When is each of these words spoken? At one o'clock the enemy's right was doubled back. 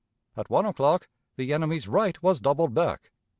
At 0.35 0.49
one 0.49 0.65
o'clock 0.65 1.09
the 1.35 1.53
enemy's 1.53 1.87
right 1.87 2.19
was 2.23 2.39
doubled 2.39 2.73
back. 2.73 3.11